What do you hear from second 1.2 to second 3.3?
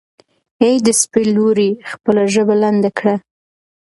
لورې خپله ژبه لنډه کړه.